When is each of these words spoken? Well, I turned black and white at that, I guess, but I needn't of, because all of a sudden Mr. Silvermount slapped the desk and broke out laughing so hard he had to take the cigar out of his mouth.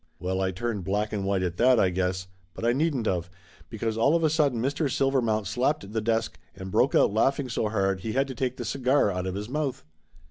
Well, 0.17 0.41
I 0.41 0.49
turned 0.49 0.83
black 0.83 1.13
and 1.13 1.25
white 1.25 1.43
at 1.43 1.57
that, 1.57 1.79
I 1.79 1.91
guess, 1.91 2.27
but 2.55 2.65
I 2.65 2.73
needn't 2.73 3.07
of, 3.07 3.29
because 3.69 3.99
all 3.99 4.15
of 4.15 4.23
a 4.23 4.31
sudden 4.31 4.59
Mr. 4.59 4.89
Silvermount 4.91 5.45
slapped 5.45 5.93
the 5.93 6.01
desk 6.01 6.39
and 6.55 6.71
broke 6.71 6.95
out 6.95 7.13
laughing 7.13 7.49
so 7.49 7.69
hard 7.69 7.99
he 7.99 8.13
had 8.13 8.27
to 8.29 8.33
take 8.33 8.57
the 8.57 8.65
cigar 8.65 9.11
out 9.11 9.27
of 9.27 9.35
his 9.35 9.47
mouth. 9.47 9.83